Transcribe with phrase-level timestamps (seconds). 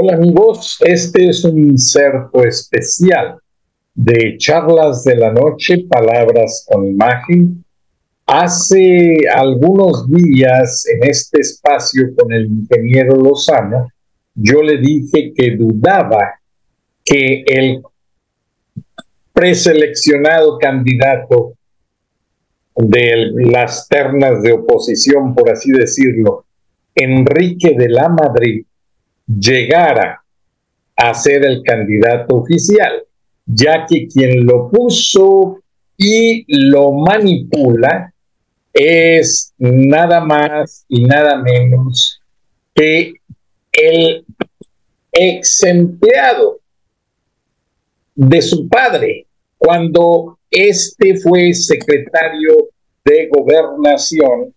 [0.00, 3.36] Hola amigos, este es un inserto especial
[3.96, 7.64] de charlas de la noche, palabras con imagen.
[8.24, 13.88] Hace algunos días en este espacio con el ingeniero Lozano,
[14.36, 16.34] yo le dije que dudaba
[17.04, 17.82] que el
[19.32, 21.54] preseleccionado candidato
[22.76, 26.44] de las ternas de oposición, por así decirlo,
[26.94, 28.64] Enrique de la Madrid,
[29.28, 30.22] llegara
[30.96, 33.04] a ser el candidato oficial
[33.48, 35.60] ya que quien lo puso
[35.96, 38.12] y lo manipula
[38.72, 42.20] es nada más y nada menos
[42.74, 43.14] que
[43.72, 44.24] el
[45.10, 46.60] ex empleado
[48.14, 52.68] de su padre, cuando este fue secretario
[53.04, 54.54] de gobernación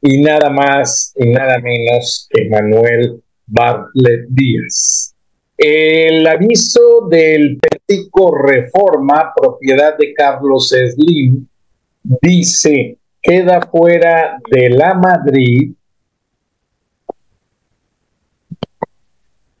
[0.00, 5.14] y nada más y nada menos que Manuel Bartlett Díaz.
[5.58, 11.46] El aviso del Petico Reforma, propiedad de Carlos Slim,
[12.02, 15.72] dice, queda fuera de la Madrid,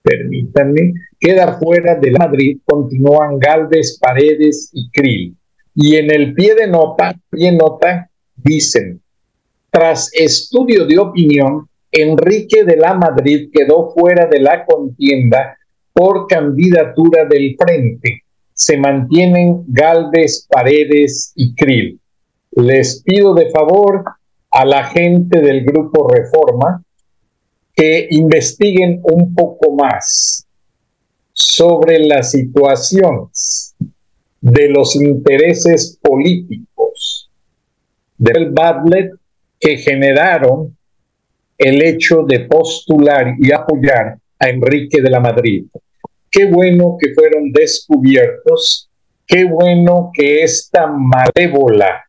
[0.02, 5.36] permítanme, queda fuera de la Madrid, continúan Galvez, Paredes y Krill.
[5.74, 9.00] Y en el pie de nota, pie nota, dicen,
[9.70, 15.58] tras estudio de opinión, Enrique de la Madrid quedó fuera de la contienda
[15.92, 18.22] por candidatura del frente.
[18.54, 22.00] Se mantienen Galvez, Paredes y Krill.
[22.52, 24.04] Les pido de favor
[24.50, 26.82] a la gente del grupo Reforma
[27.74, 30.46] que investiguen un poco más
[31.32, 33.74] sobre las situaciones
[34.40, 37.30] de los intereses políticos
[38.16, 39.12] del Badlet
[39.58, 40.76] que generaron
[41.62, 45.66] el hecho de postular y apoyar a Enrique de la Madrid.
[46.28, 48.90] Qué bueno que fueron descubiertos,
[49.26, 52.04] qué bueno que esta malévola,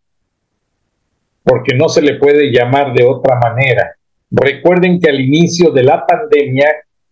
[1.44, 3.96] porque no se le puede llamar de otra manera.
[4.32, 6.70] Recuerden que al inicio de la pandemia,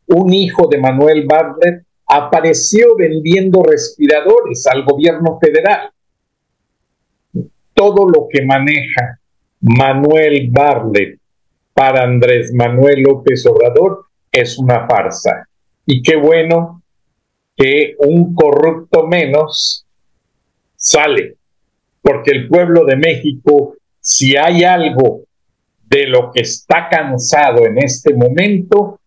[0.07, 5.91] un hijo de Manuel Bartlett apareció vendiendo respiradores al gobierno federal.
[7.75, 9.19] Todo lo que maneja
[9.61, 11.20] Manuel Bartlett
[11.73, 15.47] para Andrés Manuel López Obrador es una farsa.
[15.85, 16.81] Y qué bueno
[17.55, 19.85] que un corrupto menos
[20.75, 21.35] sale,
[22.01, 25.21] porque el pueblo de México, si hay algo
[25.87, 28.99] de lo que está cansado en este momento,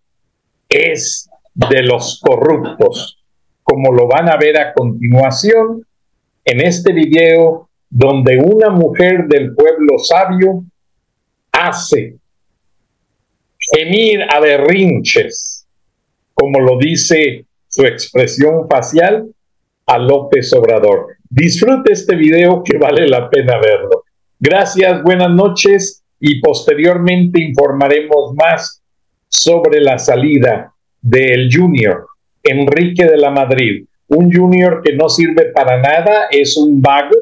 [0.68, 3.22] es de los corruptos,
[3.62, 5.86] como lo van a ver a continuación
[6.44, 10.64] en este video donde una mujer del pueblo sabio
[11.52, 12.18] hace
[13.72, 15.66] gemir a berrinches,
[16.34, 19.26] como lo dice su expresión facial
[19.86, 21.16] a López Obrador.
[21.28, 24.04] Disfrute este video que vale la pena verlo.
[24.38, 28.82] Gracias, buenas noches y posteriormente informaremos más
[29.28, 32.06] sobre la salida del junior
[32.44, 37.16] Enrique de la Madrid, un junior que no sirve para nada, es un vago.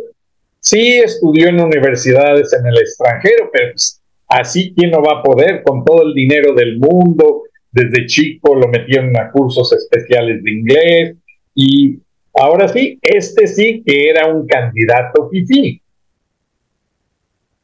[0.59, 4.02] Sí estudió en universidades en el extranjero, pero pues,
[4.35, 7.43] Así, ¿quién no va a poder con todo el dinero del mundo?
[7.71, 11.17] Desde chico lo metieron a cursos especiales de inglés
[11.55, 11.99] y
[12.33, 15.83] ahora sí, este sí que era un candidato fifí.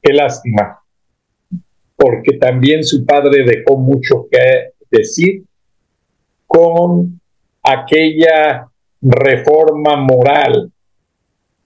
[0.02, 0.78] Qué lástima,
[1.96, 5.44] porque también su padre dejó mucho que decir
[6.46, 7.18] con
[7.62, 8.68] aquella
[9.00, 10.70] reforma moral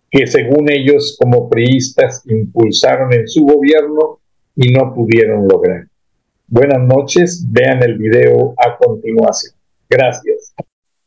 [0.09, 4.22] que según ellos como priistas impulsaron en su gobierno
[4.57, 5.87] y no pudieron lograr.
[6.47, 9.55] Buenas noches, vean el video a continuación.
[9.89, 10.55] Gracias.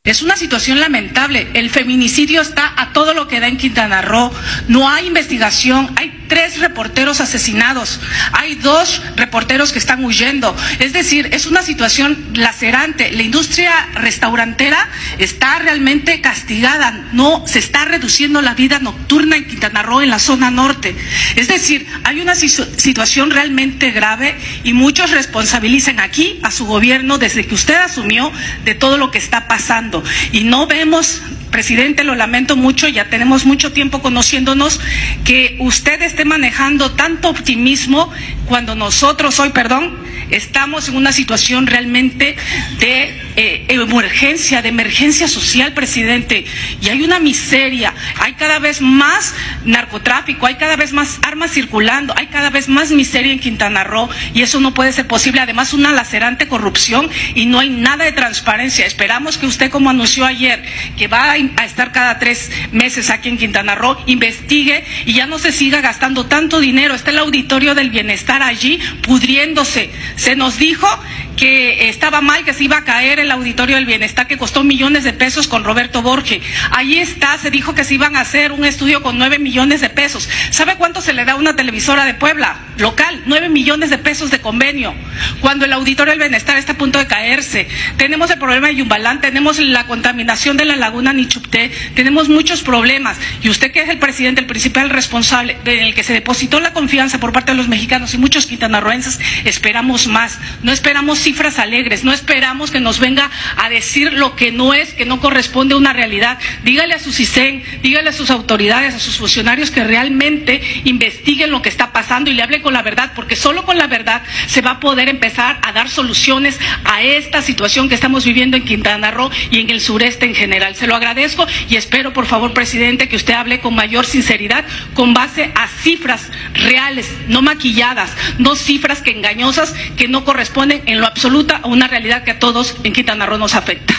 [0.03, 1.47] Es una situación lamentable.
[1.55, 4.31] El feminicidio está a todo lo que da en Quintana Roo.
[4.67, 7.99] No hay investigación, hay tres reporteros asesinados,
[8.31, 10.55] hay dos reporteros que están huyendo.
[10.79, 13.11] Es decir, es una situación lacerante.
[13.11, 19.83] La industria restaurantera está realmente castigada, no se está reduciendo la vida nocturna en Quintana
[19.83, 20.95] Roo, en la zona norte.
[21.35, 27.45] Es decir, hay una situación realmente grave y muchos responsabilizan aquí a su gobierno desde
[27.45, 28.31] que usted asumió
[28.63, 30.03] de todo lo que está pasando.
[30.31, 31.21] Y no vemos
[31.55, 34.81] presidente, lo lamento mucho, ya tenemos mucho tiempo conociéndonos,
[35.23, 38.11] que usted esté manejando tanto optimismo
[38.45, 39.97] cuando nosotros hoy, perdón,
[40.31, 42.35] estamos en una situación realmente
[42.79, 46.43] de eh, emergencia, de emergencia social, presidente,
[46.81, 49.33] y hay una miseria, hay cada vez más
[49.65, 54.09] narcotráfico, hay cada vez más armas circulando, hay cada vez más miseria en Quintana Roo,
[54.33, 55.41] y eso no puede ser posible.
[55.41, 58.85] Además, una lacerante corrupción y no hay nada de transparencia.
[58.85, 60.63] Esperamos que usted, como anunció ayer,
[60.97, 65.39] que va a estar cada tres meses aquí en Quintana Roo, investigue y ya no
[65.39, 66.95] se siga gastando tanto dinero.
[66.95, 69.91] Está el auditorio del bienestar allí pudriéndose.
[70.15, 70.87] Se nos dijo
[71.35, 75.03] que estaba mal, que se iba a caer el auditorio del bienestar que costó millones
[75.03, 76.41] de pesos con Roberto Borge.
[76.71, 79.89] Ahí está, se dijo que se iban a hacer un estudio con nueve millones de
[79.89, 80.29] pesos.
[80.51, 83.23] ¿Sabe cuánto se le da a una televisora de Puebla local?
[83.25, 84.93] Nueve millones de pesos de convenio.
[85.41, 87.67] Cuando el auditorio del bienestar está a punto de caerse.
[87.97, 93.17] Tenemos el problema de Yumbalán, tenemos la contaminación de la laguna Nichupté, tenemos muchos problemas.
[93.41, 96.73] Y usted que es el presidente, el principal responsable en el que se depositó la
[96.73, 100.39] confianza por parte de los mexicanos y muchos quintanarroenses, esperamos más.
[100.63, 104.93] No esperamos cifras alegres, no esperamos que nos venga a decir lo que no es,
[104.93, 106.39] que no corresponde a una realidad.
[106.63, 111.61] Dígale a su CISEN, dígale a sus autoridades, a sus funcionarios que realmente investiguen lo
[111.61, 114.61] que está pasando y le hablen con la verdad, porque solo con la verdad se
[114.61, 119.11] va a poder empezar a dar soluciones a esta situación que estamos viviendo en Quintana
[119.11, 120.75] Roo y en el sureste en general.
[120.75, 124.65] Se lo agradezco y espero, por favor, presidente, que usted hable con mayor sinceridad,
[124.95, 128.09] con base a cifras reales, no maquilladas,
[128.39, 132.39] no cifras que engañosas que no corresponden en lo absoluta a una realidad que a
[132.39, 133.93] todos en Quintana Roo nos afecta.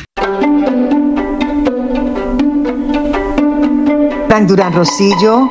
[4.47, 5.51] Durán Rosillo